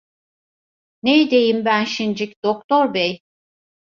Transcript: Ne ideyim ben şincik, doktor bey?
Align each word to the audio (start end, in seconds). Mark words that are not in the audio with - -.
Ne 1.03 1.21
ideyim 1.21 1.65
ben 1.65 1.83
şincik, 1.83 2.43
doktor 2.43 2.93
bey? 2.93 3.21